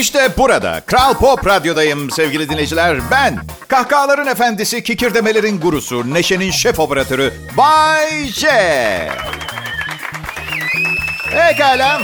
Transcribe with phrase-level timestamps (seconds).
[0.00, 2.98] İşte burada Kral Pop Radyo'dayım sevgili dinleyiciler.
[3.10, 8.48] Ben kahkahaların efendisi, kikirdemelerin gurusu, neşenin şef operatörü Bay J.
[11.30, 12.00] Pekala.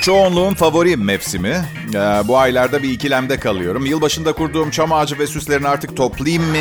[0.00, 1.64] Çoğunluğun favori mevsimi.
[1.94, 3.86] Ee, bu aylarda bir ikilemde kalıyorum.
[3.86, 6.56] Yılbaşında kurduğum çam ağacı ve süslerini artık toplayayım mı?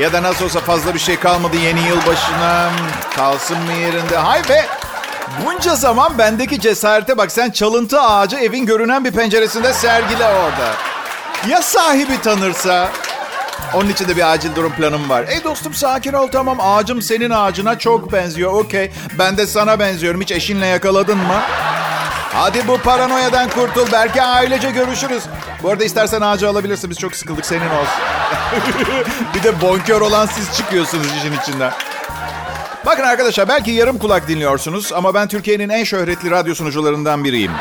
[0.00, 2.70] Ya da nasıl olsa fazla bir şey kalmadı yeni yılbaşına.
[3.16, 4.16] Kalsın mı yerinde?
[4.16, 4.66] Hay be!
[5.46, 10.74] Bunca zaman bendeki cesarete bak sen çalıntı ağacı evin görünen bir penceresinde sergile orada.
[11.48, 12.88] Ya sahibi tanırsa?
[13.74, 15.24] Onun için de bir acil durum planım var.
[15.28, 18.92] Ey dostum sakin ol tamam ağacım senin ağacına çok benziyor okey.
[19.18, 21.40] Ben de sana benziyorum hiç eşinle yakaladın mı?
[22.34, 23.86] Hadi bu paranoyadan kurtul.
[23.92, 25.22] Belki ailece görüşürüz.
[25.62, 26.90] Bu arada istersen ağacı alabilirsin.
[26.90, 27.46] Biz çok sıkıldık.
[27.46, 28.02] Senin olsun.
[29.34, 31.72] bir de bonkör olan siz çıkıyorsunuz işin içinden.
[32.90, 37.52] Bakın arkadaşlar belki yarım kulak dinliyorsunuz ama ben Türkiye'nin en şöhretli radyo sunucularından biriyim.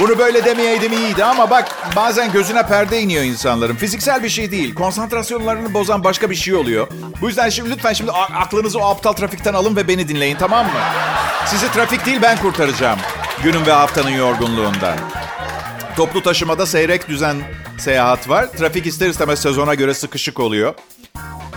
[0.00, 3.76] Bunu böyle demeyeydim iyiydi ama bak bazen gözüne perde iniyor insanların.
[3.76, 4.74] Fiziksel bir şey değil.
[4.74, 6.88] Konsantrasyonlarını bozan başka bir şey oluyor.
[7.20, 10.80] Bu yüzden şimdi lütfen şimdi aklınızı o aptal trafikten alın ve beni dinleyin tamam mı?
[11.46, 12.98] Sizi trafik değil ben kurtaracağım.
[13.42, 14.96] Günün ve haftanın yorgunluğundan.
[15.96, 17.36] Toplu taşımada seyrek düzen
[17.78, 18.46] seyahat var.
[18.46, 20.74] Trafik ister istemez sezona göre sıkışık oluyor.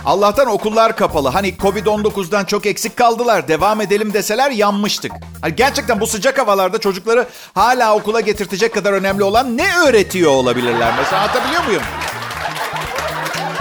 [0.06, 1.28] Allah'tan okullar kapalı.
[1.28, 3.48] Hani Covid-19'dan çok eksik kaldılar.
[3.48, 5.12] Devam edelim deseler yanmıştık.
[5.40, 10.92] Hani gerçekten bu sıcak havalarda çocukları hala okula getirtecek kadar önemli olan ne öğretiyor olabilirler?
[10.98, 11.82] Mesela anlatabiliyor muyum?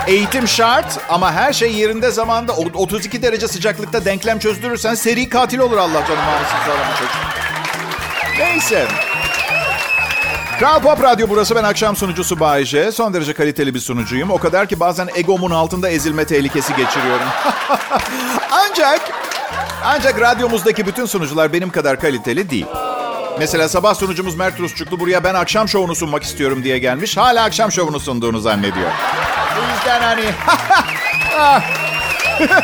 [0.07, 5.77] Eğitim şart ama her şey yerinde zamanda 32 derece sıcaklıkta denklem çözdürürsen seri katil olur
[5.77, 6.23] Allah canım
[6.93, 7.15] bu çocuk.
[8.39, 8.87] Neyse.
[10.59, 11.55] Kral Pop Radyo burası.
[11.55, 12.91] Ben akşam sunucusu Bayece.
[12.91, 14.31] Son derece kaliteli bir sunucuyum.
[14.31, 17.25] O kadar ki bazen egomun altında ezilme tehlikesi geçiriyorum.
[18.51, 19.01] ancak
[19.83, 22.65] ancak radyomuzdaki bütün sunucular benim kadar kaliteli değil.
[23.39, 27.17] Mesela sabah sunucumuz Mert Rusçuklu buraya ben akşam şovunu sunmak istiyorum diye gelmiş.
[27.17, 28.91] Hala akşam şovunu sunduğunu zannediyor.
[29.57, 30.25] Bu yüzden hani...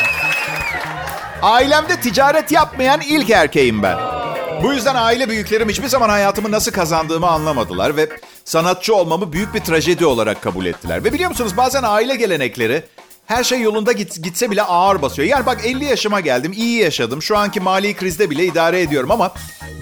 [1.41, 4.14] Ailemde ticaret yapmayan ilk erkeğim ben.
[4.63, 8.09] Bu yüzden aile büyüklerim hiçbir zaman hayatımı nasıl kazandığımı anlamadılar ve
[8.45, 11.03] sanatçı olmamı büyük bir trajedi olarak kabul ettiler.
[11.03, 12.83] Ve biliyor musunuz bazen aile gelenekleri
[13.25, 15.27] her şey yolunda git, gitse bile ağır basıyor.
[15.27, 17.21] Yani bak 50 yaşıma geldim, iyi yaşadım.
[17.21, 19.31] Şu anki mali krizde bile idare ediyorum ama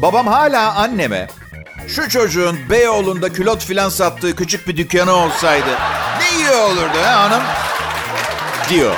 [0.02, 1.28] babam hala anneme
[1.88, 5.70] şu çocuğun Beyoğlu'nda külot filan sattığı küçük bir dükkanı olsaydı
[6.20, 7.44] ne iyi olurdu ha hanım
[8.70, 8.96] diyor.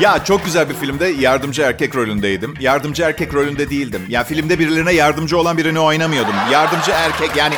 [0.00, 2.54] Ya çok güzel bir filmde yardımcı erkek rolündeydim.
[2.60, 4.06] Yardımcı erkek rolünde değildim.
[4.08, 6.34] Ya filmde birilerine yardımcı olan birini oynamıyordum.
[6.52, 7.54] Yardımcı erkek yani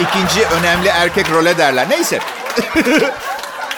[0.00, 1.90] ikinci önemli erkek role derler.
[1.90, 2.18] Neyse.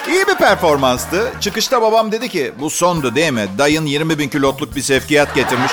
[0.08, 1.32] İyi bir performanstı.
[1.40, 3.46] Çıkışta babam dedi ki bu sondu değil mi?
[3.58, 5.72] Dayın 20 bin kilotluk bir sevkiyat getirmiş.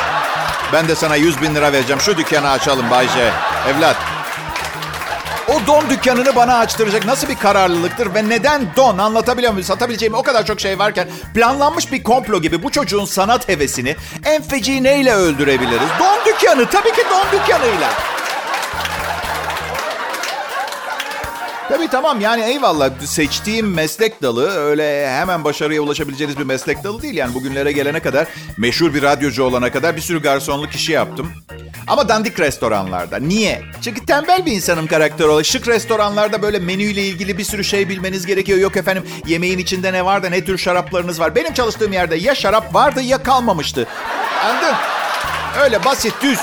[0.73, 2.01] Ben de sana 100 bin lira vereceğim.
[2.01, 3.31] Şu dükkanı açalım Bayce.
[3.69, 3.97] Evlat
[5.47, 9.65] o don dükkanını bana açtıracak nasıl bir kararlılıktır ve neden don anlatabiliyor muyum?
[9.65, 13.95] Satabileceğim o kadar çok şey varken planlanmış bir komplo gibi bu çocuğun sanat hevesini
[14.25, 15.89] en feci neyle öldürebiliriz?
[15.99, 17.89] Don dükkanı tabii ki don dükkanıyla.
[21.73, 27.13] Tabii tamam yani eyvallah seçtiğim meslek dalı öyle hemen başarıya ulaşabileceğiniz bir meslek dalı değil.
[27.13, 31.31] Yani bugünlere gelene kadar meşhur bir radyocu olana kadar bir sürü garsonluk işi yaptım.
[31.87, 33.17] Ama dandik restoranlarda.
[33.17, 33.61] Niye?
[33.81, 35.45] Çünkü tembel bir insanım karakter olarak.
[35.45, 38.59] Şık restoranlarda böyle menüyle ilgili bir sürü şey bilmeniz gerekiyor.
[38.59, 41.35] Yok efendim yemeğin içinde ne var da ne tür şaraplarınız var.
[41.35, 43.87] Benim çalıştığım yerde ya şarap vardı ya kalmamıştı.
[44.45, 44.75] Anladın?
[45.63, 46.39] Öyle basit düz.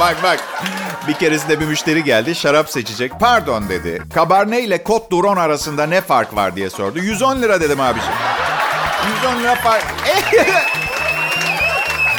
[0.00, 0.40] Bak bak.
[1.08, 3.12] Bir keresinde bir müşteri geldi şarap seçecek.
[3.20, 4.02] Pardon dedi.
[4.14, 6.98] Cabernet ile Côte d'Uron arasında ne fark var diye sordu.
[6.98, 8.14] 110 lira dedim abiciğim.
[9.24, 9.84] 110 lira fark.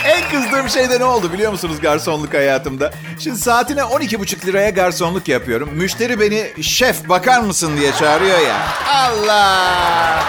[0.06, 2.92] en kızdığım şey de ne oldu biliyor musunuz garsonluk hayatımda?
[3.20, 5.70] Şimdi saatine 12,5 liraya garsonluk yapıyorum.
[5.74, 8.58] Müşteri beni şef bakar mısın diye çağırıyor ya.
[8.94, 10.24] Allah!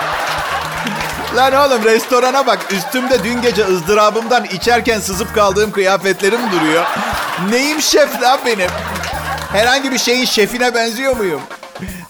[1.36, 2.58] Lan oğlum restorana bak.
[2.72, 6.84] Üstümde dün gece ızdırabımdan içerken sızıp kaldığım kıyafetlerim duruyor.
[7.50, 8.70] Neyim şef lan benim?
[9.52, 11.40] Herhangi bir şeyin şefine benziyor muyum?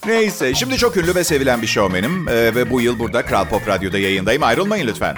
[0.07, 0.55] Neyse.
[0.55, 2.29] Şimdi çok ünlü ve sevilen bir şovmenim.
[2.29, 4.43] Ee, ve bu yıl burada Kral Pop Radyo'da yayındayım.
[4.43, 5.17] Ayrılmayın lütfen.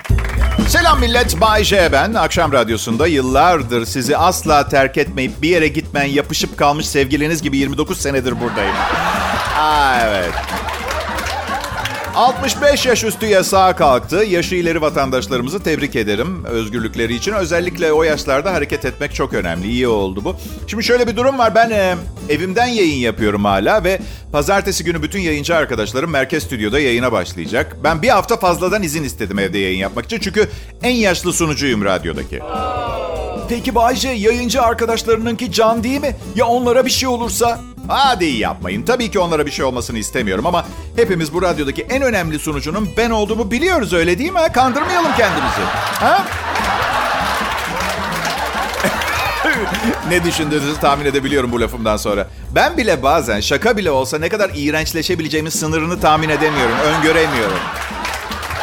[0.68, 1.40] Selam millet.
[1.40, 2.14] Bay J ben.
[2.14, 8.00] Akşam radyosunda yıllardır sizi asla terk etmeyip bir yere gitmeyen yapışıp kalmış sevgiliniz gibi 29
[8.00, 8.74] senedir buradayım.
[9.58, 10.32] Aa, evet.
[12.14, 14.16] 65 yaş üstü yasağa kalktı.
[14.16, 17.32] Yaşı ileri vatandaşlarımızı tebrik ederim özgürlükleri için.
[17.32, 19.66] Özellikle o yaşlarda hareket etmek çok önemli.
[19.68, 20.36] İyi oldu bu.
[20.66, 21.54] Şimdi şöyle bir durum var.
[21.54, 21.96] Ben e,
[22.28, 24.00] evimden yayın yapıyorum hala ve
[24.32, 27.76] pazartesi günü bütün yayıncı arkadaşlarım Merkez Stüdyo'da yayına başlayacak.
[27.84, 30.18] Ben bir hafta fazladan izin istedim evde yayın yapmak için.
[30.20, 30.48] Çünkü
[30.82, 32.40] en yaşlı sunucuyum radyodaki.
[33.48, 36.16] Peki Bayce yayıncı arkadaşlarınınki can değil mi?
[36.34, 37.60] Ya onlara bir şey olursa?
[37.88, 38.82] Hadi yapmayın.
[38.82, 43.10] Tabii ki onlara bir şey olmasını istemiyorum ama hepimiz bu radyodaki en önemli sunucunun ben
[43.10, 44.40] olduğumu biliyoruz öyle değil mi?
[44.54, 45.60] Kandırmayalım kendimizi.
[46.00, 46.24] Ha?
[50.08, 52.28] ne düşündüğünüzü tahmin edebiliyorum bu lafımdan sonra.
[52.54, 57.58] Ben bile bazen şaka bile olsa ne kadar iğrençleşebileceğimin sınırını tahmin edemiyorum, öngöremiyorum.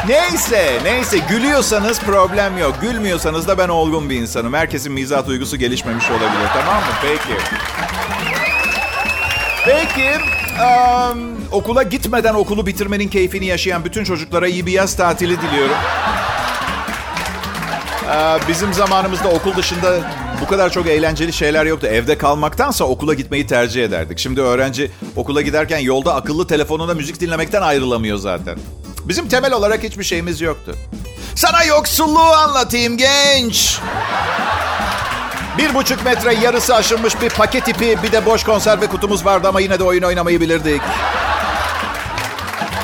[0.08, 2.74] Neyse, neyse gülüyorsanız problem yok.
[2.80, 4.54] Gülmüyorsanız da ben olgun bir insanım.
[4.54, 6.48] Herkesin mizah duygusu gelişmemiş olabilir.
[6.52, 6.92] Tamam mı?
[7.02, 7.38] Peki.
[9.64, 10.10] Peki.
[10.62, 11.18] Um,
[11.52, 15.76] okula gitmeden okulu bitirmenin keyfini yaşayan bütün çocuklara iyi bir yaz tatili diliyorum.
[18.48, 19.98] Bizim zamanımızda okul dışında
[20.40, 21.86] bu kadar çok eğlenceli şeyler yoktu.
[21.86, 24.18] Evde kalmaktansa okula gitmeyi tercih ederdik.
[24.18, 28.58] Şimdi öğrenci okula giderken yolda akıllı telefonuna müzik dinlemekten ayrılamıyor zaten.
[29.04, 30.76] Bizim temel olarak hiçbir şeyimiz yoktu.
[31.34, 33.78] Sana yoksulluğu anlatayım genç.
[35.58, 39.60] Bir buçuk metre yarısı aşılmış bir paket ipi bir de boş konserve kutumuz vardı ama
[39.60, 40.82] yine de oyun oynamayı bilirdik.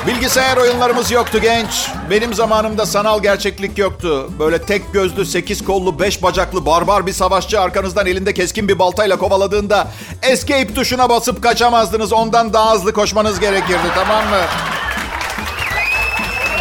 [0.07, 1.89] Bilgisayar oyunlarımız yoktu genç.
[2.09, 4.29] Benim zamanımda sanal gerçeklik yoktu.
[4.39, 9.17] Böyle tek gözlü, sekiz kollu, beş bacaklı barbar bir savaşçı arkanızdan elinde keskin bir baltayla
[9.17, 9.87] kovaladığında
[10.21, 12.13] escape tuşuna basıp kaçamazdınız.
[12.13, 14.41] Ondan daha hızlı koşmanız gerekirdi tamam mı?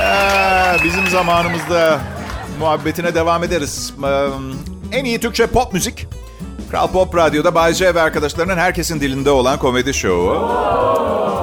[0.08, 2.00] Ee, bizim zamanımızda
[2.58, 3.94] muhabbetine devam ederiz.
[4.04, 4.28] Ee,
[4.92, 6.06] en iyi Türkçe pop müzik.
[6.70, 10.48] Kral Pop Radyo'da Bay J ve arkadaşlarının herkesin dilinde olan komedi şovu.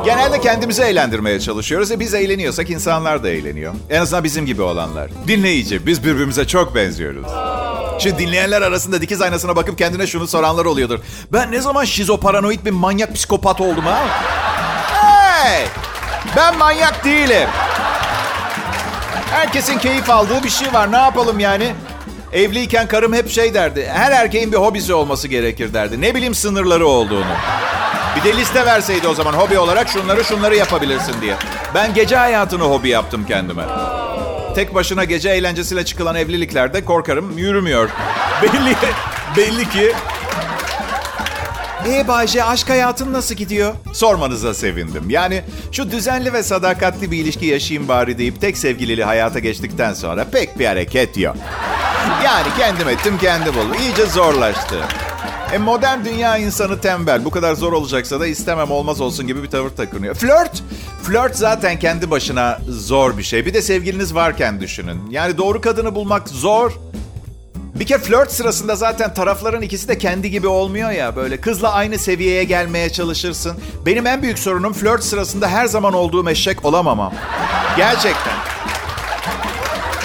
[0.05, 1.91] Genelde kendimizi eğlendirmeye çalışıyoruz.
[1.91, 3.73] E biz eğleniyorsak insanlar da eğleniyor.
[3.89, 5.09] En azından bizim gibi olanlar.
[5.27, 7.27] Dinleyici, biz birbirimize çok benziyoruz.
[7.99, 10.99] Şimdi dinleyenler arasında dikiz aynasına bakıp kendine şunu soranlar oluyordur.
[11.33, 13.99] Ben ne zaman şizoparanoid bir manyak psikopat oldum ha?
[14.93, 15.65] Hey!
[16.35, 17.49] Ben manyak değilim.
[19.35, 20.91] Herkesin keyif aldığı bir şey var.
[20.91, 21.73] Ne yapalım yani?
[22.33, 23.89] Evliyken karım hep şey derdi.
[23.93, 26.01] Her erkeğin bir hobisi olması gerekir derdi.
[26.01, 27.35] Ne bileyim sınırları olduğunu.
[28.15, 31.35] Bir de liste verseydi o zaman hobi olarak şunları şunları yapabilirsin diye.
[31.73, 33.63] Ben gece hayatını hobi yaptım kendime.
[34.55, 37.89] Tek başına gece eğlencesiyle çıkılan evliliklerde korkarım yürümüyor.
[38.41, 38.75] Belli,
[39.37, 39.93] belli ki...
[41.87, 43.73] Ee Bayce aşk hayatın nasıl gidiyor?
[43.93, 45.09] Sormanıza sevindim.
[45.09, 45.41] Yani
[45.71, 50.59] şu düzenli ve sadakatli bir ilişki yaşayayım bari deyip tek sevgilili hayata geçtikten sonra pek
[50.59, 51.35] bir hareket yok.
[52.25, 53.73] Yani kendim ettim kendi buldum.
[53.81, 54.75] İyice zorlaştı.
[55.53, 57.25] E modern dünya insanı tembel.
[57.25, 60.15] Bu kadar zor olacaksa da istemem olmaz olsun gibi bir tavır takınıyor.
[60.15, 60.63] Flört,
[61.03, 63.45] flört zaten kendi başına zor bir şey.
[63.45, 65.01] Bir de sevgiliniz varken düşünün.
[65.09, 66.71] Yani doğru kadını bulmak zor.
[67.75, 71.15] Bir kere flört sırasında zaten tarafların ikisi de kendi gibi olmuyor ya.
[71.15, 73.57] Böyle kızla aynı seviyeye gelmeye çalışırsın.
[73.85, 77.13] Benim en büyük sorunum flört sırasında her zaman olduğum eşek olamamam.
[77.77, 78.33] Gerçekten.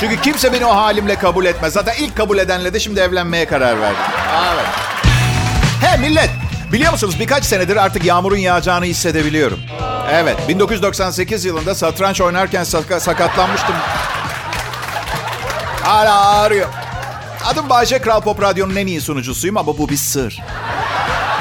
[0.01, 1.73] Çünkü kimse beni o halimle kabul etmez.
[1.73, 4.03] Zaten ilk kabul edenle de şimdi evlenmeye karar verdim.
[4.55, 4.67] Evet.
[5.83, 6.31] He millet,
[6.73, 9.59] biliyor musunuz birkaç senedir artık yağmurun yağacağını hissedebiliyorum.
[10.13, 13.75] Evet, 1998 yılında satranç oynarken sak- sakatlanmıştım.
[15.83, 16.69] Hala ağrıyor.
[17.45, 20.41] Adım Bayce Kral Pop Radyo'nun en iyi sunucusuyum ama bu bir sır.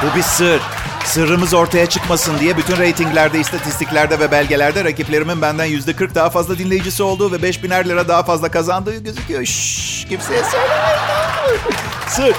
[0.04, 0.62] Bu bir sır.
[1.06, 6.57] Sırrımız ortaya çıkmasın diye bütün reytinglerde, istatistiklerde ve belgelerde rakiplerimin benden yüzde 40 daha fazla
[6.57, 9.46] dinleyicisi olduğu ve 5000'er lira daha fazla kazandığı gözüküyor.
[9.46, 11.69] Şşş, kimseye söylemeyin.
[12.07, 12.36] Sır.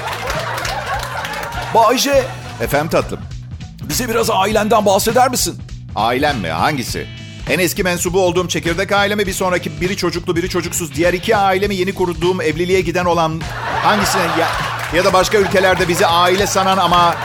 [1.74, 2.24] Bayce.
[2.60, 3.20] Efendim tatlım.
[3.82, 5.58] Bize biraz ailenden bahseder misin?
[5.96, 6.49] Ailem mi?
[6.49, 7.06] Hangisi?
[7.49, 10.94] En eski mensubu olduğum çekirdek ailemi, bir sonraki biri çocuklu biri çocuksuz.
[10.94, 13.40] Diğer iki ailemi yeni kurduğum evliliğe giden olan
[13.82, 14.49] hangisine ya,
[14.94, 17.16] ya da başka ülkelerde bizi aile sanan ama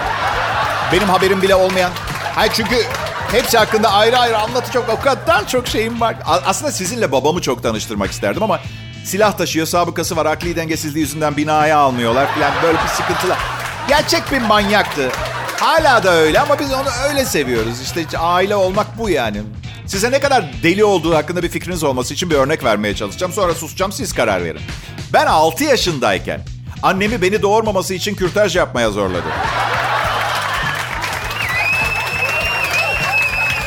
[0.92, 1.92] benim haberim bile olmayan.
[2.36, 2.76] Hayır çünkü
[3.32, 6.16] hepsi hakkında ayrı ayrı anlatacak o kadar çok şeyim var.
[6.26, 8.60] Aslında sizinle babamı çok tanıştırmak isterdim ama
[9.06, 13.38] silah taşıyor, sabıkası var, akli dengesizliği yüzünden binaya almıyorlar falan böyle bir sıkıntılar.
[13.88, 15.12] Gerçek bir manyaktı.
[15.60, 17.82] Hala da öyle ama biz onu öyle seviyoruz.
[17.82, 19.42] İşte aile olmak bu yani.
[19.88, 23.34] Size ne kadar deli olduğu hakkında bir fikriniz olması için bir örnek vermeye çalışacağım.
[23.34, 24.62] Sonra susacağım siz karar verin.
[25.14, 26.42] Ben 6 yaşındayken
[26.84, 29.28] annemi beni doğurmaması için kürtaj yapmaya zorladı.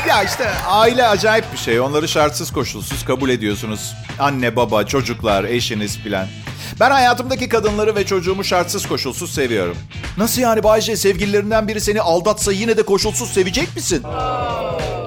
[0.07, 1.79] Ya işte aile acayip bir şey.
[1.79, 3.93] Onları şartsız koşulsuz kabul ediyorsunuz.
[4.19, 6.27] Anne, baba, çocuklar, eşiniz filan.
[6.79, 9.77] Ben hayatımdaki kadınları ve çocuğumu şartsız koşulsuz seviyorum.
[10.17, 14.03] Nasıl yani Bayce sevgililerinden biri seni aldatsa yine de koşulsuz sevecek misin?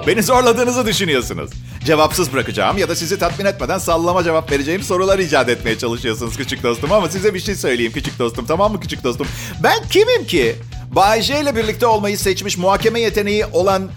[0.07, 1.51] Beni zorladığınızı düşünüyorsunuz.
[1.85, 6.63] Cevapsız bırakacağım ya da sizi tatmin etmeden sallama cevap vereceğim sorular icat etmeye çalışıyorsunuz küçük
[6.63, 6.91] dostum.
[6.91, 9.27] Ama size bir şey söyleyeyim küçük dostum tamam mı küçük dostum?
[9.63, 10.55] Ben kimim ki?
[10.91, 13.89] Bay J ile birlikte olmayı seçmiş muhakeme yeteneği olan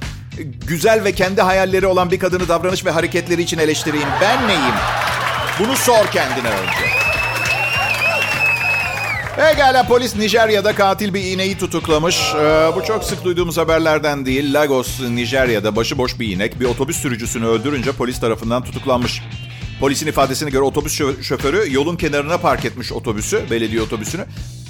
[0.67, 4.09] güzel ve kendi hayalleri olan bir kadını davranış ve hareketleri için eleştireyim.
[4.21, 4.75] Ben neyim?
[5.61, 6.96] Bunu sor kendine önce.
[9.37, 12.35] Pekala polis Nijerya'da katil bir ineği tutuklamış.
[12.35, 14.55] Ee, bu çok sık duyduğumuz haberlerden değil.
[14.55, 19.23] Lagos, Nijerya'da başıboş bir inek bir otobüs sürücüsünü öldürünce polis tarafından tutuklanmış.
[19.81, 24.25] Polisin ifadesine göre otobüs şoförü yolun kenarına park etmiş otobüsü, belediye otobüsünü.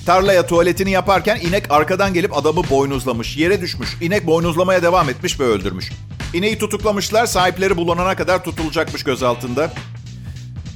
[0.06, 3.36] Tarlaya tuvaletini yaparken inek arkadan gelip adamı boynuzlamış.
[3.36, 3.96] Yere düşmüş.
[4.00, 5.92] İnek boynuzlamaya devam etmiş ve öldürmüş.
[6.34, 7.26] İneği tutuklamışlar.
[7.26, 9.72] Sahipleri bulunana kadar tutulacakmış gözaltında.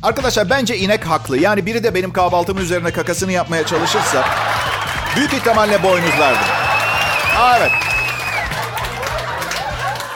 [0.02, 1.38] Arkadaşlar bence inek haklı.
[1.38, 4.25] Yani biri de benim kahvaltımın üzerine kakasını yapmaya çalışırsa
[5.16, 6.49] büyük ihtimalle boynuzlardım.
[7.38, 7.71] Aa, evet.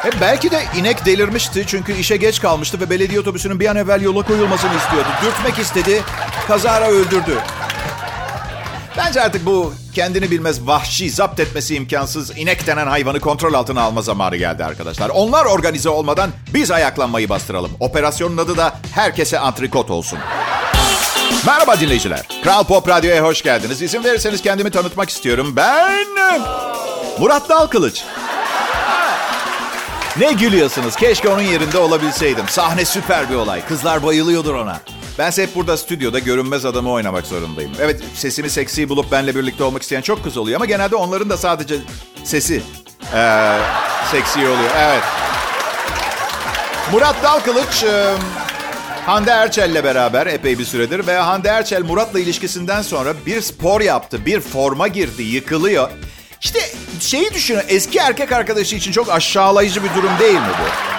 [0.05, 4.03] E belki de inek delirmişti çünkü işe geç kalmıştı ve belediye otobüsünün bir an evvel
[4.03, 5.09] yola koyulmasını istiyordu.
[5.23, 6.03] Dürtmek istedi,
[6.49, 7.39] kazara öldürdü.
[8.97, 14.03] Bence artık bu kendini bilmez vahşi, zapt etmesi imkansız inek denen hayvanı kontrol altına alma
[14.03, 15.09] zamanı geldi arkadaşlar.
[15.09, 17.71] Onlar organize olmadan biz ayaklanmayı bastıralım.
[17.81, 20.19] Operasyonun adı da herkese antrikot olsun.
[21.47, 22.29] Merhaba dinleyiciler.
[22.45, 23.83] Kral Pop Radyo'ya hoş geldiniz.
[23.83, 25.53] İzin verirseniz kendimi tanıtmak istiyorum.
[25.57, 26.07] Ben
[27.19, 28.05] Murat Dalkılıç.
[30.17, 30.97] Ne gülüyorsunuz?
[30.97, 32.49] Keşke onun yerinde olabilseydim.
[32.49, 33.67] Sahne süper bir olay.
[33.67, 34.81] Kızlar bayılıyordur ona.
[35.19, 37.73] Bense hep burada stüdyoda görünmez adamı oynamak zorundayım.
[37.81, 41.37] Evet sesimi seksi bulup benle birlikte olmak isteyen çok kız oluyor ama genelde onların da
[41.37, 41.77] sadece
[42.25, 42.63] sesi
[43.15, 43.59] ee,
[44.11, 44.71] seksi oluyor.
[44.79, 45.03] Evet.
[46.93, 48.15] Murat Dalkılıç e,
[49.07, 54.27] Hande Erçel'le beraber epey bir süredir ve Hande Erçel Murat'la ilişkisinden sonra bir spor yaptı.
[54.27, 55.91] Bir forma girdi, yıkılıyor.
[56.41, 56.61] İşte
[57.01, 60.95] şeyi düşünün eski erkek arkadaşı için çok aşağılayıcı bir durum değil mi bu?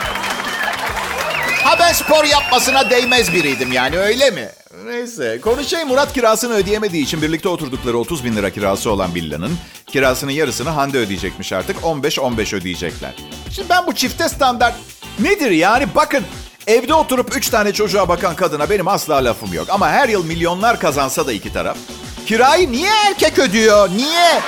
[1.87, 4.49] Ben spor yapmasına değmez biriydim yani öyle mi?
[4.85, 5.39] Neyse.
[5.41, 9.51] Konu şey Murat kirasını ödeyemediği için birlikte oturdukları 30 bin lira kirası olan villanın
[9.87, 11.77] kirasının yarısını Hande ödeyecekmiş artık.
[11.77, 13.13] 15-15 ödeyecekler.
[13.51, 14.75] Şimdi ben bu çifte standart
[15.19, 15.87] nedir yani?
[15.95, 16.23] Bakın
[16.67, 19.67] evde oturup 3 tane çocuğa bakan kadına benim asla lafım yok.
[19.69, 21.77] Ama her yıl milyonlar kazansa da iki taraf.
[22.25, 23.89] Kirayı niye erkek ödüyor?
[23.89, 24.41] Niye?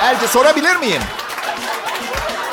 [0.00, 1.02] Erkek sorabilir miyim?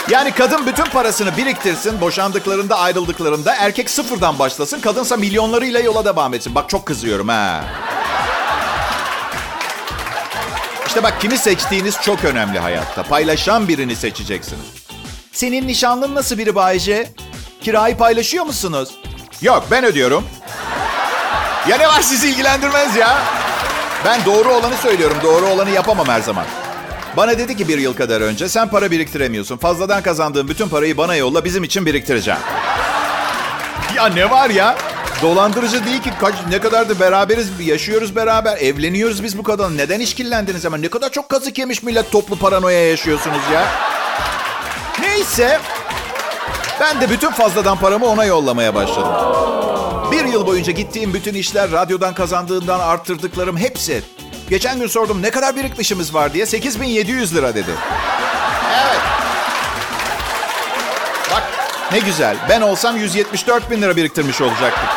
[0.09, 6.55] Yani kadın bütün parasını biriktirsin, boşandıklarında, ayrıldıklarında erkek sıfırdan başlasın, kadınsa milyonlarıyla yola devam etsin.
[6.55, 7.63] Bak çok kızıyorum ha.
[10.87, 13.03] İşte bak kimi seçtiğiniz çok önemli hayatta.
[13.03, 14.65] Paylaşan birini seçeceksiniz.
[15.31, 17.09] Senin nişanlın nasıl biri Bayce?
[17.61, 18.89] Kirayı paylaşıyor musunuz?
[19.41, 20.23] Yok ben ödüyorum.
[21.67, 23.17] Ya ne var sizi ilgilendirmez ya.
[24.05, 25.17] Ben doğru olanı söylüyorum.
[25.23, 26.45] Doğru olanı yapamam her zaman.
[27.17, 29.57] Bana dedi ki bir yıl kadar önce sen para biriktiremiyorsun.
[29.57, 32.39] Fazladan kazandığın bütün parayı bana yolla bizim için biriktireceğim.
[33.95, 34.77] Ya ne var ya?
[35.21, 36.11] Dolandırıcı değil ki.
[36.21, 38.57] Kaç, ne kadar da beraberiz, yaşıyoruz beraber.
[38.57, 39.77] Evleniyoruz biz bu kadar.
[39.77, 40.81] Neden işkillendiniz hemen?
[40.81, 43.67] Ne kadar çok kazık yemiş millet toplu paranoya yaşıyorsunuz ya.
[45.01, 45.59] Neyse.
[46.79, 49.13] Ben de bütün fazladan paramı ona yollamaya başladım.
[50.11, 54.03] Bir yıl boyunca gittiğim bütün işler, radyodan kazandığından arttırdıklarım hepsi
[54.49, 56.45] Geçen gün sordum ne kadar birikmişimiz var diye.
[56.45, 57.71] 8700 lira dedi.
[58.83, 59.01] Evet.
[61.31, 61.43] Bak
[61.91, 62.37] ne güzel.
[62.49, 64.89] Ben olsam 174 bin lira biriktirmiş olacaktık.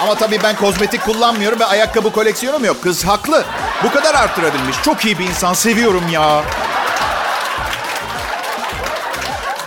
[0.00, 2.82] Ama tabii ben kozmetik kullanmıyorum ve ayakkabı koleksiyonum yok.
[2.82, 3.44] Kız haklı.
[3.84, 4.76] Bu kadar arttırabilmiş.
[4.82, 5.54] Çok iyi bir insan.
[5.54, 6.42] Seviyorum ya.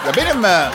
[0.08, 0.70] Ya benim e,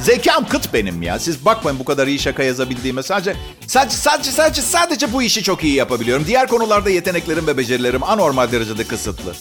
[0.00, 1.18] Zekam kıt benim ya.
[1.18, 3.02] Siz bakmayın bu kadar iyi şaka yazabildiğime.
[3.02, 3.36] Sadece,
[3.66, 6.26] sadece, sadece, sadece, sadece bu işi çok iyi yapabiliyorum.
[6.26, 9.34] Diğer konularda yeteneklerim ve becerilerim anormal derecede kısıtlı.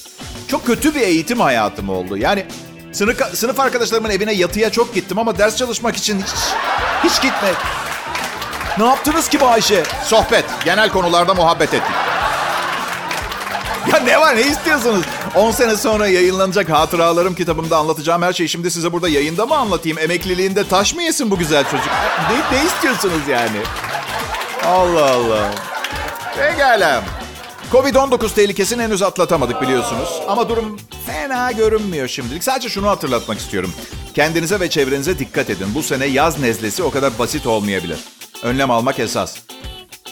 [0.48, 2.18] Çok kötü bir eğitim hayatım oldu.
[2.18, 2.46] Yani
[2.92, 6.30] sınıf, sınıf arkadaşlarımın evine yatıya çok gittim ama ders çalışmak için hiç,
[7.04, 7.52] hiç gitme.
[8.78, 9.84] Ne yaptınız ki bu Ayşe?
[10.04, 10.46] Sohbet.
[10.66, 12.15] Genel konularda muhabbet ettik.
[13.94, 15.06] Ya ne var ne istiyorsunuz?
[15.36, 19.98] 10 sene sonra yayınlanacak hatıralarım kitabımda anlatacağım her şeyi şimdi size burada yayında mı anlatayım?
[19.98, 21.90] Emekliliğinde taş mı yesin bu güzel çocuk?
[22.32, 23.58] Ne, ne istiyorsunuz yani?
[24.66, 25.52] Allah Allah.
[26.38, 27.04] Pekala.
[27.72, 30.10] Covid-19 tehlikesini henüz atlatamadık biliyorsunuz.
[30.28, 32.44] Ama durum fena görünmüyor şimdilik.
[32.44, 33.74] Sadece şunu hatırlatmak istiyorum.
[34.16, 35.68] Kendinize ve çevrenize dikkat edin.
[35.76, 38.00] Bu sene yaz nezlesi o kadar basit olmayabilir.
[38.44, 39.36] Önlem almak esas.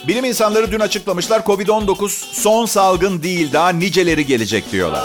[0.07, 5.03] Bilim insanları dün açıklamışlar Covid-19 son salgın değil daha niceleri gelecek diyorlar.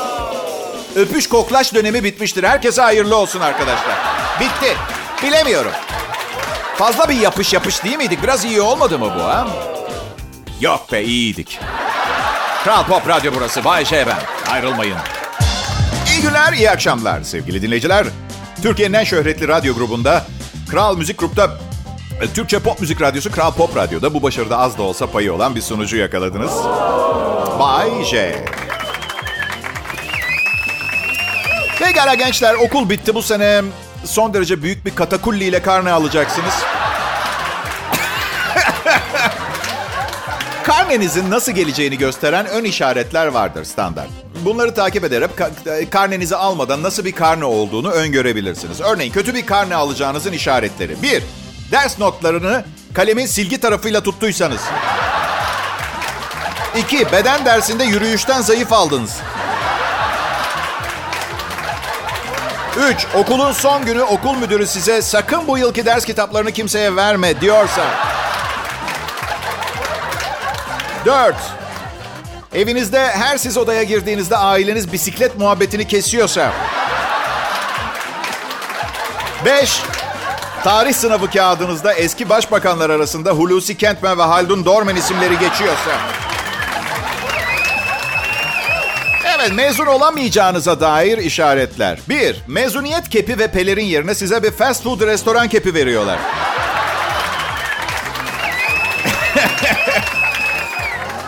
[0.97, 2.45] Öpüş koklaş dönemi bitmiştir.
[2.45, 3.99] Herkese hayırlı olsun arkadaşlar.
[4.41, 4.77] Bitti.
[5.23, 5.73] Bilemiyorum.
[6.77, 8.23] Fazla bir yapış yapış değil miydik?
[8.23, 9.49] Biraz iyi olmadı mı bu ha?
[10.61, 11.59] Yok be iyiydik.
[12.65, 13.65] Kral Pop Radyo burası.
[13.65, 14.53] Bay J ben.
[14.53, 14.97] Ayrılmayın.
[16.13, 18.07] İyi günler, iyi akşamlar sevgili dinleyiciler.
[18.63, 20.27] Türkiye'nin en şöhretli radyo grubunda
[20.71, 21.51] Kral Müzik Grup'ta
[22.27, 25.61] Türkçe pop müzik radyosu Kral Pop Radyo'da bu başarıda az da olsa payı olan bir
[25.61, 26.53] sunucu yakaladınız.
[27.59, 28.45] Bay J.
[31.79, 33.63] Pekala gençler okul bitti bu sene
[34.05, 36.55] son derece büyük bir katakulli ile karne alacaksınız.
[40.63, 44.09] Karnenizin nasıl geleceğini gösteren ön işaretler vardır standart.
[44.45, 48.81] Bunları takip ederek ka- karnenizi almadan nasıl bir karne olduğunu öngörebilirsiniz.
[48.81, 51.03] Örneğin kötü bir karne alacağınızın işaretleri.
[51.03, 51.23] 1.
[51.71, 54.61] Ders notlarını kalemin silgi tarafıyla tuttuysanız.
[56.77, 57.13] 2.
[57.13, 59.17] Beden dersinde yürüyüşten zayıf aldınız.
[62.91, 63.07] 3.
[63.15, 67.83] Okulun son günü okul müdürü size sakın bu yılki ders kitaplarını kimseye verme diyorsa.
[71.05, 71.37] 4.
[72.55, 76.53] Evinizde her siz odaya girdiğinizde aileniz bisiklet muhabbetini kesiyorsa.
[79.45, 79.83] 5.
[80.65, 85.91] Tarih sınavı kağıdınızda eski başbakanlar arasında Hulusi Kentmen ve Haldun Dorman isimleri geçiyorsa.
[89.37, 91.99] Evet, mezun olamayacağınıza dair işaretler.
[92.09, 92.37] 1.
[92.47, 96.19] Mezuniyet kepi ve pelerin yerine size bir fast food restoran kepi veriyorlar.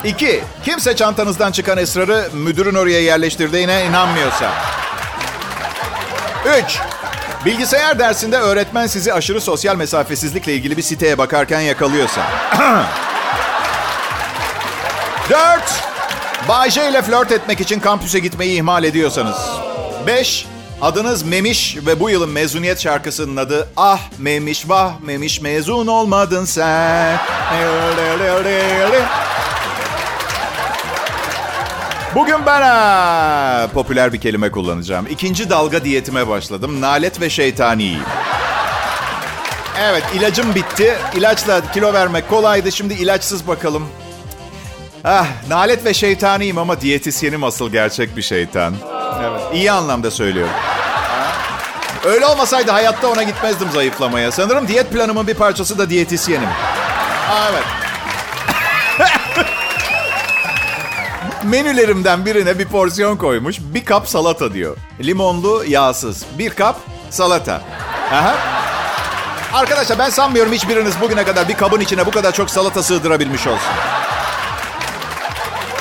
[0.04, 4.52] İki, kimse çantanızdan çıkan esrarı müdürün oraya yerleştirdiğine inanmıyorsa.
[6.58, 6.78] Üç,
[7.44, 12.20] bilgisayar dersinde öğretmen sizi aşırı sosyal mesafesizlikle ilgili bir siteye bakarken yakalıyorsa.
[15.30, 15.84] Dört,
[16.48, 19.36] Bayce ile flört etmek için kampüse gitmeyi ihmal ediyorsanız.
[20.06, 20.46] Beş,
[20.82, 27.18] adınız Memiş ve bu yılın mezuniyet şarkısının adı Ah Memiş vah Memiş mezun olmadın sen.
[32.14, 35.06] Bugün ben ha, popüler bir kelime kullanacağım.
[35.10, 36.80] İkinci dalga diyetime başladım.
[36.80, 38.02] Nalet ve şeytaniyim.
[39.80, 40.96] Evet ilacım bitti.
[41.14, 42.72] İlaçla kilo vermek kolaydı.
[42.72, 43.88] Şimdi ilaçsız bakalım.
[45.04, 48.74] Ah, nalet ve şeytaniyim ama diyetisyenim asıl gerçek bir şeytan.
[49.30, 50.54] Evet, iyi anlamda söylüyorum.
[52.04, 54.32] Öyle olmasaydı hayatta ona gitmezdim zayıflamaya.
[54.32, 56.48] Sanırım diyet planımın bir parçası da diyetisyenim.
[57.30, 57.64] Aa, evet.
[61.44, 63.58] Menülerimden birine bir porsiyon koymuş.
[63.60, 64.76] Bir kap salata diyor.
[65.00, 66.24] Limonlu, yağsız.
[66.38, 66.76] Bir kap
[67.10, 67.62] salata.
[68.12, 68.36] Aha.
[69.52, 73.72] Arkadaşlar ben sanmıyorum hiçbiriniz bugüne kadar bir kabın içine bu kadar çok salata sığdırabilmiş olsun.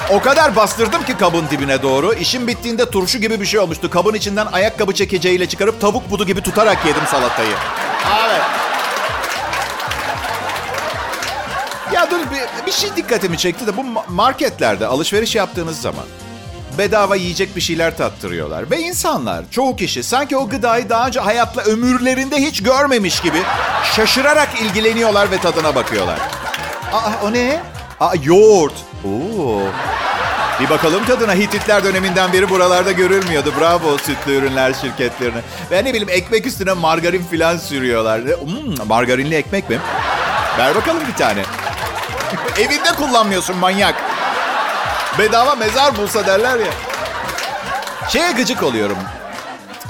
[0.09, 2.13] O kadar bastırdım ki kabın dibine doğru.
[2.13, 3.89] İşim bittiğinde turşu gibi bir şey olmuştu.
[3.89, 7.53] Kabın içinden ayakkabı çekeceğiyle çıkarıp tavuk budu gibi tutarak yedim salatayı.
[8.25, 8.58] Evet.
[11.99, 16.05] Ya dur bir, bir şey dikkatimi çekti de bu marketlerde alışveriş yaptığınız zaman
[16.77, 18.71] bedava yiyecek bir şeyler tattırıyorlar.
[18.71, 23.37] Ve insanlar, çoğu kişi sanki o gıdayı daha önce hayatla ömürlerinde hiç görmemiş gibi
[23.95, 26.19] şaşırarak ilgileniyorlar ve tadına bakıyorlar.
[26.93, 27.59] Aa o ne?
[27.99, 28.73] Aa yoğurt.
[29.05, 29.61] Oo.
[30.59, 31.33] Bir bakalım tadına.
[31.33, 33.53] Hititler döneminden beri buralarda görülmüyordu.
[33.59, 35.41] Bravo sütlü ürünler şirketlerine.
[35.71, 38.21] Ben ne bileyim ekmek üstüne margarin filan sürüyorlar.
[38.21, 39.79] Hmm, margarinli ekmek mi?
[40.57, 41.43] Ver bakalım bir tane.
[42.57, 43.95] Evinde kullanmıyorsun manyak.
[45.19, 46.71] Bedava mezar bulsa derler ya.
[48.09, 48.97] Şeye gıcık oluyorum.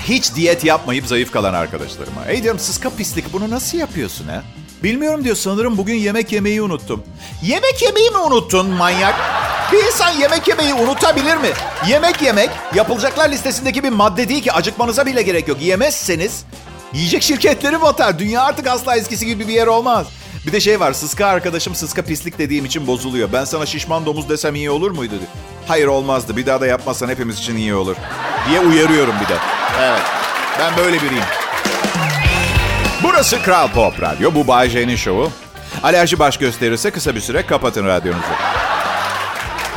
[0.02, 2.25] Hiç diyet yapmayıp zayıf kalan arkadaşlarıma.
[2.28, 4.43] Ey diyorum sıska pislik bunu nasıl yapıyorsun ha?
[4.84, 7.04] Bilmiyorum diyor sanırım bugün yemek yemeyi unuttum.
[7.43, 9.15] Yemek yemeyi mi unuttun manyak?
[9.71, 11.49] Bir insan yemek yemeyi unutabilir mi?
[11.88, 15.62] Yemek yemek yapılacaklar listesindeki bir madde değil ki acıkmanıza bile gerek yok.
[15.62, 16.43] Yemezseniz
[16.93, 18.19] yiyecek şirketleri batar.
[18.19, 20.08] Dünya artık asla eskisi gibi bir yer olmaz.
[20.50, 23.30] Bir de şey var sıska arkadaşım sıska pislik dediğim için bozuluyor.
[23.34, 25.14] Ben sana şişman domuz desem iyi olur muydu?
[25.68, 26.38] Hayır olmazdı.
[26.38, 27.96] Bir daha da yapmazsan hepimiz için iyi olur.
[28.50, 29.38] Diye uyarıyorum bir de.
[29.82, 30.02] Evet.
[30.60, 31.24] Ben böyle biriyim.
[33.04, 34.36] Burası Kral Pop Radyo.
[34.36, 35.32] Bu Bay J'nin şovu.
[35.84, 38.32] Alerji baş gösterirse kısa bir süre kapatın radyonuzu.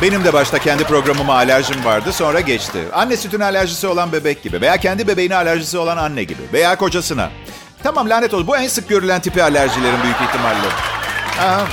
[0.02, 2.78] Benim de başta kendi programıma alerjim vardı sonra geçti.
[2.92, 7.30] Anne sütüne alerjisi olan bebek gibi veya kendi bebeğine alerjisi olan anne gibi veya kocasına.
[7.82, 10.66] Tamam lanet olsun bu en sık görülen tipi alerjilerin büyük ihtimalle.
[11.40, 11.66] Aha.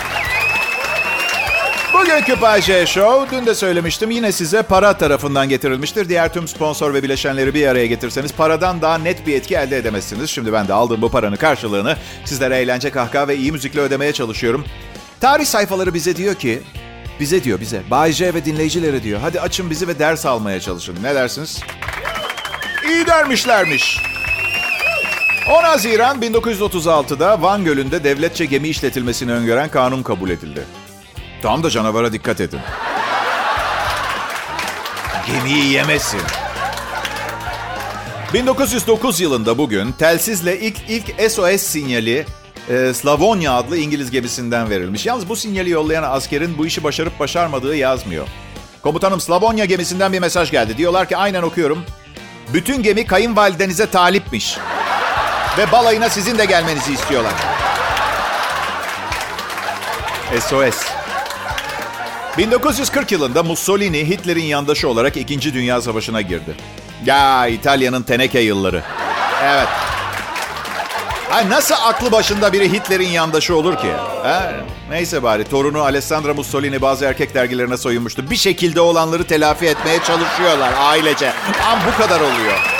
[1.93, 6.09] Bugünkü Pajé Show, dün de söylemiştim yine size para tarafından getirilmiştir.
[6.09, 10.29] Diğer tüm sponsor ve bileşenleri bir araya getirseniz paradan daha net bir etki elde edemezsiniz.
[10.29, 11.95] Şimdi ben de aldığım bu paranın karşılığını
[12.25, 14.65] sizlere eğlence, kahkaha ve iyi müzikle ödemeye çalışıyorum.
[15.21, 16.61] Tarih sayfaları bize diyor ki,
[17.19, 19.19] bize diyor bize, Bay J ve dinleyicilere diyor.
[19.19, 20.97] Hadi açın bizi ve ders almaya çalışın.
[21.03, 21.59] Ne dersiniz?
[22.89, 24.08] İyi dermişlermiş.
[25.49, 30.65] 10 Haziran 1936'da Van Gölü'nde devletçe gemi işletilmesini öngören kanun kabul edildi.
[31.41, 32.59] Tam da canavara dikkat edin.
[35.27, 36.21] Gemiyi yemesin.
[38.33, 42.25] 1909 yılında bugün telsizle ilk ilk SOS sinyali
[42.69, 45.05] e, Slavonya adlı İngiliz gemisinden verilmiş.
[45.05, 48.27] Yalnız bu sinyali yollayan askerin bu işi başarıp başarmadığı yazmıyor.
[48.81, 50.77] Komutanım Slavonya gemisinden bir mesaj geldi.
[50.77, 51.85] Diyorlar ki aynen okuyorum.
[52.53, 54.57] Bütün gemi kayınvalidenize talipmiş.
[55.57, 57.33] Ve balayına sizin de gelmenizi istiyorlar.
[60.49, 60.85] SOS.
[62.37, 65.53] 1940 yılında Mussolini Hitler'in yandaşı olarak 2.
[65.53, 66.55] Dünya Savaşı'na girdi.
[67.05, 68.83] Ya İtalya'nın teneke yılları.
[69.43, 69.67] Evet.
[71.31, 73.91] Ay nasıl aklı başında biri Hitler'in yandaşı olur ki?
[74.23, 74.51] Ha?
[74.89, 78.29] Neyse bari torunu Alessandra Mussolini bazı erkek dergilerine soyunmuştu.
[78.29, 81.33] Bir şekilde olanları telafi etmeye çalışıyorlar ailece.
[81.71, 82.78] Am bu kadar oluyor.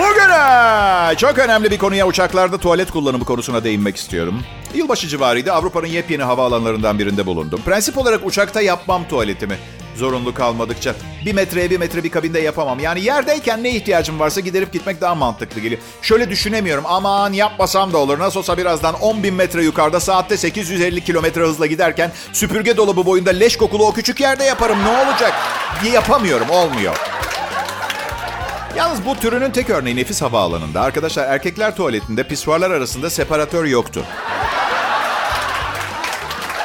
[0.00, 4.42] Bugüne çok önemli bir konuya uçaklarda tuvalet kullanımı konusuna değinmek istiyorum.
[4.74, 7.60] Yılbaşı civarıydı Avrupa'nın yepyeni havaalanlarından birinde bulundum.
[7.64, 9.58] Prensip olarak uçakta yapmam tuvaletimi.
[9.96, 10.94] Zorunlu kalmadıkça.
[11.26, 12.80] Bir metreye bir metre bir kabinde yapamam.
[12.80, 15.80] Yani yerdeyken ne ihtiyacım varsa giderip gitmek daha mantıklı geliyor.
[16.02, 16.84] Şöyle düşünemiyorum.
[16.86, 18.18] Aman yapmasam da olur.
[18.18, 23.30] Nasıl olsa birazdan 10 bin metre yukarıda saatte 850 kilometre hızla giderken süpürge dolabı boyunda
[23.30, 24.78] leş kokulu o küçük yerde yaparım.
[24.84, 25.32] Ne olacak?
[25.92, 26.50] Yapamıyorum.
[26.50, 27.19] Olmuyor.
[28.76, 30.80] Yalnız bu türünün tek örneği nefis havaalanında.
[30.80, 34.04] Arkadaşlar erkekler tuvaletinde pisuarlar arasında separatör yoktu.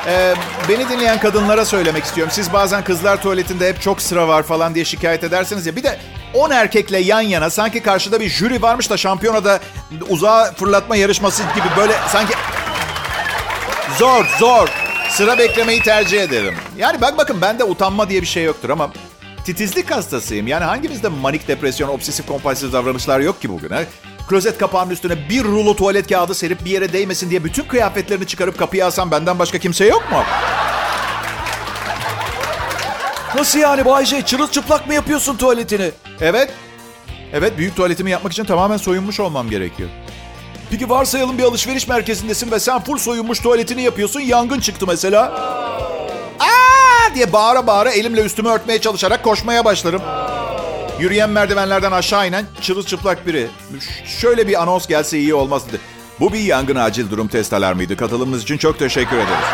[0.07, 0.33] Ee,
[0.69, 2.33] beni dinleyen kadınlara söylemek istiyorum.
[2.35, 5.75] Siz bazen kızlar tuvaletinde hep çok sıra var falan diye şikayet edersiniz ya.
[5.75, 5.99] Bir de
[6.33, 9.59] 10 erkekle yan yana sanki karşıda bir jüri varmış da şampiyonada
[10.09, 12.33] uzağa fırlatma yarışması gibi böyle sanki...
[13.99, 14.67] Zor, zor.
[15.09, 16.55] Sıra beklemeyi tercih ederim.
[16.77, 18.91] Yani bak bakın bende utanma diye bir şey yoktur ama
[19.45, 20.47] titizlik hastasıyım.
[20.47, 23.69] Yani hangimizde manik depresyon, obsesif kompulsif davranışlar yok ki bugün?
[23.69, 23.85] He?
[24.29, 28.59] Klozet kapağının üstüne bir rulo tuvalet kağıdı serip bir yere değmesin diye bütün kıyafetlerini çıkarıp
[28.59, 30.23] kapıya alsam benden başka kimse yok mu?
[33.35, 34.21] Nasıl yani Bayce?
[34.21, 35.91] Çırılçıplak mı yapıyorsun tuvaletini?
[36.21, 36.53] Evet.
[37.33, 39.89] Evet büyük tuvaletimi yapmak için tamamen soyunmuş olmam gerekiyor.
[40.71, 44.19] Peki varsayalım bir alışveriş merkezindesin ve sen full soyunmuş tuvaletini yapıyorsun.
[44.19, 45.33] Yangın çıktı mesela.
[47.15, 50.01] Diye bağıra bağıra elimle üstümü örtmeye çalışarak koşmaya başlarım.
[50.99, 53.47] Yürüyen merdivenlerden aşağı inen çırılçıplak biri.
[54.05, 55.79] Şöyle bir anons gelse iyi olmaz dedi.
[56.19, 57.97] Bu bir yangın acil durum test alarmıydı.
[57.97, 59.45] Katılımınız için çok teşekkür ederiz.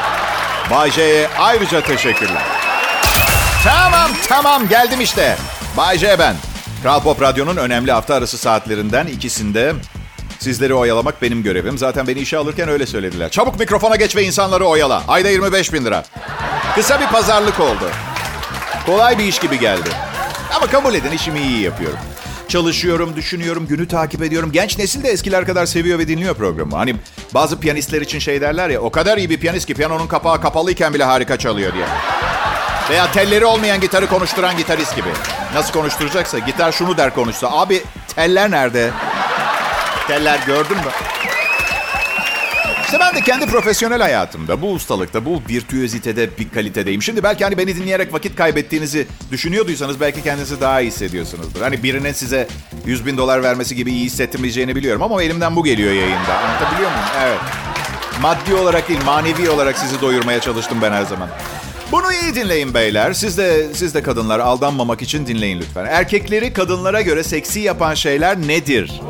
[0.72, 2.44] Bay J'ye ayrıca teşekkürler.
[3.64, 5.38] Tamam tamam geldim işte.
[5.78, 6.36] Bay J ben.
[6.84, 9.74] Kral Pop Radyo'nun önemli hafta arası saatlerinden ikisinde
[10.40, 11.78] sizleri oyalamak benim görevim.
[11.78, 13.30] Zaten beni işe alırken öyle söylediler.
[13.30, 15.04] Çabuk mikrofona geç ve insanları oyala.
[15.08, 16.04] Ayda 25 bin lira.
[16.76, 17.90] Kısa bir pazarlık oldu.
[18.86, 19.90] Kolay bir iş gibi geldi.
[20.56, 22.00] Ama kabul edin işimi iyi yapıyorum.
[22.48, 24.52] Çalışıyorum, düşünüyorum, günü takip ediyorum.
[24.52, 26.76] Genç nesil de eskiler kadar seviyor ve dinliyor programı.
[26.76, 26.96] Hani
[27.34, 30.94] bazı piyanistler için şey derler ya, o kadar iyi bir piyanist ki piyanonun kapağı kapalıyken
[30.94, 31.86] bile harika çalıyor diye.
[32.90, 35.10] Veya telleri olmayan gitarı konuşturan gitarist gibi.
[35.54, 37.52] Nasıl konuşturacaksa, gitar şunu der konuşsa.
[37.52, 37.84] Abi
[38.16, 38.92] teller nerede?
[40.08, 40.92] Teller gördün mü?
[42.92, 47.02] İşte ben de kendi profesyonel hayatımda bu ustalıkta, bu virtüözitede bir kalitedeyim.
[47.02, 51.62] Şimdi belki hani beni dinleyerek vakit kaybettiğinizi düşünüyorduysanız belki kendinizi daha iyi hissediyorsunuzdur.
[51.62, 52.48] Hani birinin size
[52.86, 56.38] 100 bin dolar vermesi gibi iyi hissettirmeyeceğini biliyorum ama elimden bu geliyor yayında.
[56.38, 57.06] Anlatabiliyor muyum?
[57.24, 57.40] Evet.
[58.22, 61.30] Maddi olarak değil, manevi olarak sizi doyurmaya çalıştım ben her zaman.
[61.92, 63.14] Bunu iyi dinleyin beyler.
[63.14, 65.86] Siz de siz de kadınlar aldanmamak için dinleyin lütfen.
[65.86, 69.02] Erkekleri kadınlara göre seksi yapan şeyler nedir?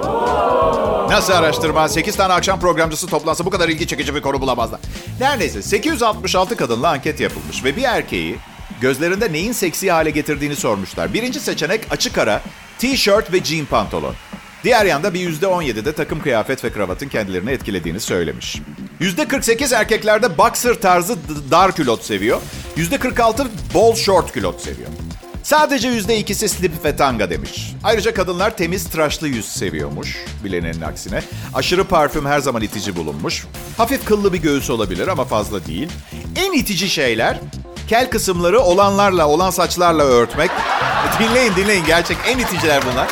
[1.12, 1.89] Nasıl araştırma?
[1.89, 4.80] 8 tane akşam programcısı toplansa bu kadar ilgi çekici bir konu bulamazlar.
[5.19, 8.38] Neredeyse 866 kadınla anket yapılmış ve bir erkeği
[8.82, 11.13] gözlerinde neyin seksi hale getirdiğini sormuşlar.
[11.13, 12.41] Birinci seçenek açık ara,
[12.80, 14.15] t-shirt ve jean pantolon.
[14.63, 18.62] Diğer yanda bir %17'de takım kıyafet ve kravatın kendilerini etkilediğini söylemiş.
[19.02, 21.17] %48 erkeklerde boxer tarzı
[21.52, 22.41] dar külot seviyor.
[22.78, 24.89] %46 bol short külot seviyor.
[25.52, 27.74] Sadece %2'si slip ve tanga demiş.
[27.84, 30.18] Ayrıca kadınlar temiz tıraşlı yüz seviyormuş.
[30.44, 31.24] Bilenenin aksine.
[31.54, 33.46] Aşırı parfüm her zaman itici bulunmuş.
[33.78, 35.90] Hafif kıllı bir göğüs olabilir ama fazla değil.
[36.36, 37.40] En itici şeyler
[37.88, 40.52] kel kısımları olanlarla, olan saçlarla örtmek.
[41.20, 43.08] Dinleyin dinleyin gerçek en iticiler bunlar.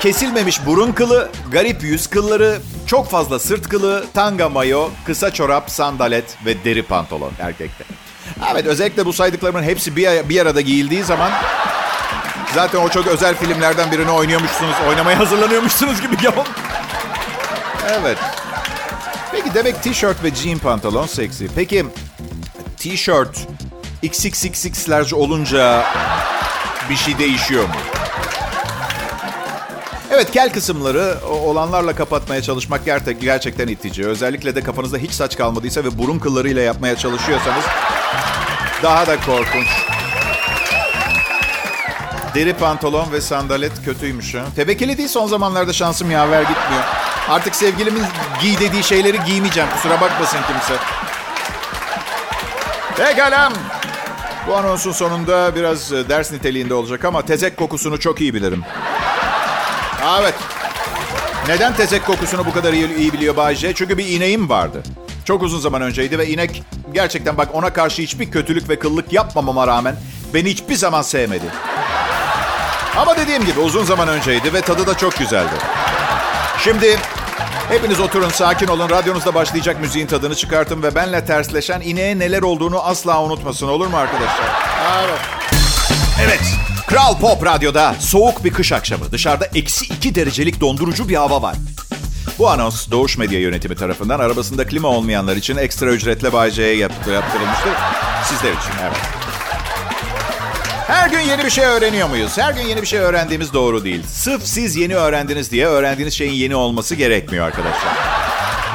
[0.00, 6.36] Kesilmemiş burun kılı, garip yüz kılları, çok fazla sırt kılı, tanga mayo, kısa çorap, sandalet
[6.46, 7.97] ve deri pantolon erkekte.
[8.52, 11.30] Evet özellikle bu saydıklarımın hepsi bir, bir arada giyildiği zaman
[12.54, 16.32] zaten o çok özel filmlerden birini oynuyormuşsunuz, oynamaya hazırlanıyormuşsunuz gibi ya.
[17.88, 18.18] Evet.
[19.32, 21.48] Peki demek tişört ve jean pantolon seksi.
[21.54, 21.86] Peki
[22.76, 23.46] tişört
[24.02, 25.84] XXXX'lerce olunca
[26.90, 27.74] bir şey değişiyor mu?
[30.18, 34.06] Evet kel kısımları olanlarla kapatmaya çalışmak ger- gerçekten itici.
[34.06, 37.64] Özellikle de kafanızda hiç saç kalmadıysa ve burun kıllarıyla yapmaya çalışıyorsanız
[38.82, 39.66] daha da korkunç.
[42.34, 44.44] Deri pantolon ve sandalet kötüymüş ha.
[44.56, 46.84] Tebekeli değil son zamanlarda şansım yaver gitmiyor.
[47.28, 48.04] Artık sevgilimin
[48.40, 49.68] giy dediği şeyleri giymeyeceğim.
[49.70, 50.74] Kusura bakmasın kimse.
[52.96, 53.52] Pekala.
[54.48, 58.64] Bu anonsun sonunda biraz e, ders niteliğinde olacak ama tezek kokusunu çok iyi bilirim.
[60.20, 60.34] Evet.
[61.48, 63.74] Neden tezek kokusunu bu kadar iyi, iyi biliyor Bayce?
[63.74, 64.82] Çünkü bir ineğim vardı.
[65.24, 69.66] Çok uzun zaman önceydi ve inek gerçekten bak ona karşı hiçbir kötülük ve kıllık yapmamama
[69.66, 69.96] rağmen
[70.34, 71.44] beni hiçbir zaman sevmedi.
[72.96, 75.54] Ama dediğim gibi uzun zaman önceydi ve tadı da çok güzeldi.
[76.64, 76.98] Şimdi
[77.68, 78.90] hepiniz oturun, sakin olun.
[78.90, 83.68] Radyonuzda başlayacak müziğin tadını çıkartın ve benle tersleşen ineğe neler olduğunu asla unutmasın.
[83.68, 84.46] Olur mu arkadaşlar?
[85.04, 85.20] Evet.
[86.22, 86.67] Evet.
[86.88, 89.12] Kral Pop Radyo'da soğuk bir kış akşamı.
[89.12, 91.54] Dışarıda eksi iki derecelik dondurucu bir hava var.
[92.38, 97.72] Bu anons Doğuş Medya Yönetimi tarafından arabasında klima olmayanlar için ekstra ücretle Bay J'ye yaptırılmıştır.
[98.24, 98.96] Sizler için evet.
[100.86, 102.38] Her gün yeni bir şey öğreniyor muyuz?
[102.38, 104.02] Her gün yeni bir şey öğrendiğimiz doğru değil.
[104.06, 107.92] Sırf siz yeni öğrendiniz diye öğrendiğiniz şeyin yeni olması gerekmiyor arkadaşlar.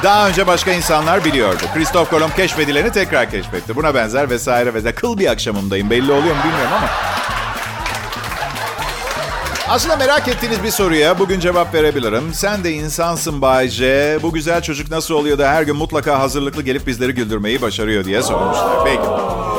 [0.02, 1.62] Daha önce başka insanlar biliyordu.
[1.74, 3.76] Christoph Kolomb keşfedileni tekrar keşfetti.
[3.76, 4.94] Buna benzer vesaire vesaire.
[4.94, 5.90] Kıl bir akşamımdayım.
[5.90, 6.88] Belli oluyor mu bilmiyorum ama.
[9.68, 12.34] Aslında merak ettiğiniz bir soruya bugün cevap verebilirim.
[12.34, 14.18] Sen de insansın Bayce.
[14.22, 18.22] Bu güzel çocuk nasıl oluyor da her gün mutlaka hazırlıklı gelip bizleri güldürmeyi başarıyor diye
[18.22, 18.84] sormuşlar.
[18.84, 19.02] Peki.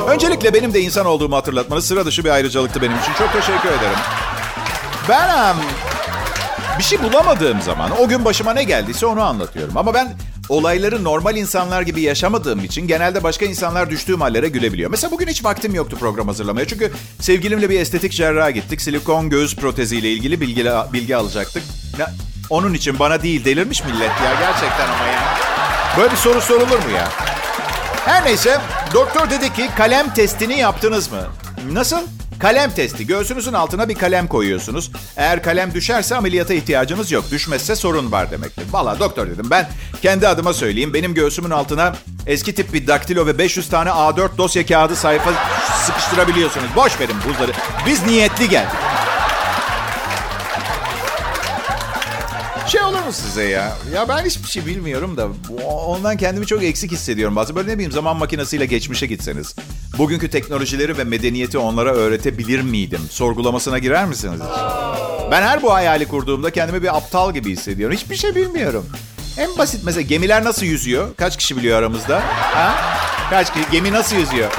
[0.07, 3.13] Öncelikle benim de insan olduğumu hatırlatmanız sıra dışı bir ayrıcalıktı benim için.
[3.17, 3.99] Çok teşekkür ederim.
[5.09, 5.55] Ben
[6.79, 9.77] bir şey bulamadığım zaman o gün başıma ne geldiyse onu anlatıyorum.
[9.77, 10.13] Ama ben
[10.49, 14.91] olayları normal insanlar gibi yaşamadığım için genelde başka insanlar düştüğüm hallere gülebiliyor.
[14.91, 16.67] Mesela bugün hiç vaktim yoktu program hazırlamaya.
[16.67, 18.81] Çünkü sevgilimle bir estetik cerraha gittik.
[18.81, 21.63] Silikon göğüs proteziyle ilgili bilgi, bilgi alacaktık.
[21.99, 22.13] Ya,
[22.49, 25.37] onun için bana değil delirmiş millet ya gerçekten ama ya.
[25.97, 27.09] Böyle bir soru sorulur mu ya?
[28.05, 28.61] Her neyse
[28.93, 31.21] doktor dedi ki kalem testini yaptınız mı?
[31.71, 31.99] Nasıl?
[32.39, 33.07] Kalem testi.
[33.07, 34.91] Göğsünüzün altına bir kalem koyuyorsunuz.
[35.17, 37.25] Eğer kalem düşerse ameliyata ihtiyacınız yok.
[37.31, 38.63] Düşmezse sorun var demektir.
[38.71, 39.69] Valla doktor dedim ben
[40.01, 40.93] kendi adıma söyleyeyim.
[40.93, 41.95] Benim göğsümün altına
[42.27, 45.31] eski tip bir daktilo ve 500 tane A4 dosya kağıdı sayfa
[45.85, 46.67] sıkıştırabiliyorsunuz.
[46.75, 47.51] Boş verin buzları.
[47.87, 48.94] Biz niyetli geldik.
[53.05, 53.73] Mu size ya?
[53.93, 55.27] Ya ben hiçbir şey bilmiyorum da
[55.67, 57.35] ondan kendimi çok eksik hissediyorum.
[57.35, 59.55] Bazı böyle ne bileyim zaman makinesiyle geçmişe gitseniz.
[59.97, 63.01] Bugünkü teknolojileri ve medeniyeti onlara öğretebilir miydim?
[63.09, 64.39] Sorgulamasına girer misiniz?
[65.31, 67.97] Ben her bu hayali kurduğumda kendimi bir aptal gibi hissediyorum.
[67.97, 68.85] Hiçbir şey bilmiyorum.
[69.37, 71.15] En basit mesela gemiler nasıl yüzüyor?
[71.15, 72.21] Kaç kişi biliyor aramızda?
[72.53, 72.75] Ha?
[73.29, 73.65] Kaç kişi?
[73.71, 74.51] Gemi nasıl yüzüyor?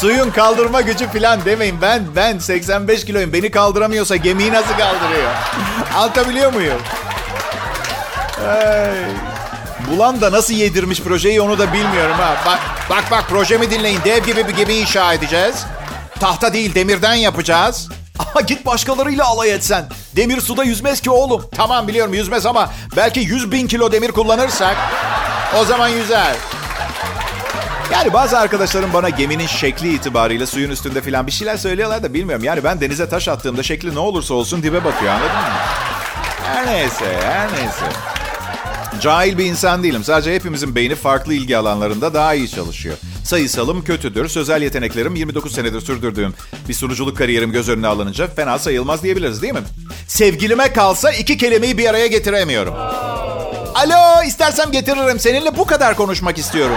[0.00, 1.76] Suyun kaldırma gücü falan demeyin.
[1.82, 3.32] Ben ben 85 kiloyum.
[3.32, 5.30] Beni kaldıramıyorsa gemiyi nasıl kaldırıyor?
[5.94, 6.78] Anlatabiliyor muyum?
[9.90, 12.36] Bulan da nasıl yedirmiş projeyi onu da bilmiyorum ha.
[12.46, 12.58] Bak
[12.90, 14.00] bak bak projemi dinleyin.
[14.04, 15.64] Dev gibi bir gemi inşa edeceğiz.
[16.20, 17.88] Tahta değil demirden yapacağız.
[18.18, 19.84] Aha git başkalarıyla alay etsen.
[20.16, 21.46] Demir suda yüzmez ki oğlum.
[21.56, 24.76] Tamam biliyorum yüzmez ama belki 100 bin kilo demir kullanırsak
[25.60, 26.36] o zaman yüzer.
[27.92, 32.44] Yani bazı arkadaşlarım bana geminin şekli itibariyle suyun üstünde falan bir şeyler söylüyorlar da bilmiyorum.
[32.44, 35.42] Yani ben denize taş attığımda şekli ne olursa olsun dibe batıyor anladın mı?
[36.44, 38.11] Her neyse her neyse.
[39.00, 40.04] Cahil bir insan değilim.
[40.04, 42.96] Sadece hepimizin beyni farklı ilgi alanlarında daha iyi çalışıyor.
[43.24, 44.28] Sayısalım kötüdür.
[44.28, 46.34] Sözel yeteneklerim 29 senedir sürdürdüğüm
[46.68, 49.60] bir sunuculuk kariyerim göz önüne alınınca fena sayılmaz diyebiliriz değil mi?
[50.08, 52.74] Sevgilime kalsa iki kelimeyi bir araya getiremiyorum.
[53.74, 55.20] Alo istersem getiririm.
[55.20, 56.76] Seninle bu kadar konuşmak istiyorum.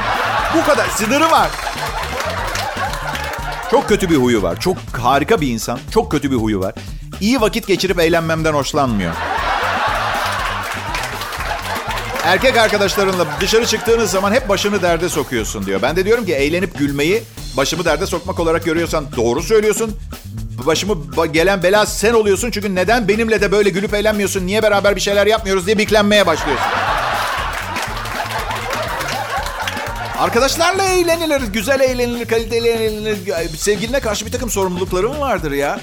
[0.57, 0.87] Bu kadar.
[0.89, 1.49] Sınırı var.
[3.71, 4.59] Çok kötü bir huyu var.
[4.59, 5.79] Çok harika bir insan.
[5.91, 6.73] Çok kötü bir huyu var.
[7.21, 9.13] İyi vakit geçirip eğlenmemden hoşlanmıyor.
[12.25, 15.81] Erkek arkadaşlarınla dışarı çıktığınız zaman hep başını derde sokuyorsun diyor.
[15.81, 17.23] Ben de diyorum ki eğlenip gülmeyi
[17.57, 19.97] başımı derde sokmak olarak görüyorsan doğru söylüyorsun.
[20.65, 20.97] Başımı
[21.31, 22.51] gelen bela sen oluyorsun.
[22.51, 24.47] Çünkü neden benimle de böyle gülüp eğlenmiyorsun?
[24.47, 26.65] Niye beraber bir şeyler yapmıyoruz diye biklenmeye başlıyorsun.
[30.19, 33.17] Arkadaşlarla eğlenilir, güzel eğlenilir, kaliteli eğlenilir.
[33.57, 35.79] Sevgiline karşı bir takım sorumluluklarım vardır ya.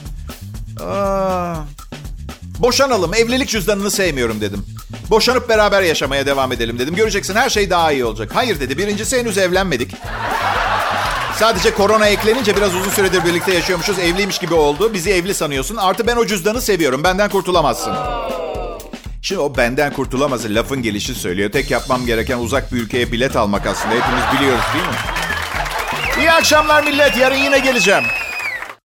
[0.81, 1.55] Aa,
[2.63, 4.67] boşanalım, evlilik cüzdanını sevmiyorum dedim.
[5.11, 6.95] Boşanıp beraber yaşamaya devam edelim dedim.
[6.95, 8.31] Göreceksin her şey daha iyi olacak.
[8.35, 8.79] Hayır dedi.
[8.79, 9.95] Birincisi henüz evlenmedik.
[11.39, 13.99] Sadece korona eklenince biraz uzun süredir birlikte yaşıyormuşuz.
[13.99, 14.95] Evliymiş gibi oldu.
[14.95, 15.77] Bizi evli sanıyorsun.
[15.77, 17.05] Artı ben o cüzdanı seviyorum.
[17.05, 17.93] Benden kurtulamazsın.
[19.23, 21.51] Şimdi o benden kurtulamazı lafın gelişi söylüyor.
[21.53, 23.95] Tek yapmam gereken uzak bir ülkeye bilet almak aslında.
[23.95, 24.95] Hepimiz biliyoruz değil mi?
[26.19, 27.17] İyi akşamlar millet.
[27.17, 28.05] Yarın yine geleceğim.